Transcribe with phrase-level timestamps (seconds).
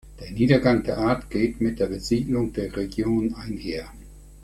[0.19, 3.91] Der Niedergang der Art geht mit der Besiedlung der Region einher.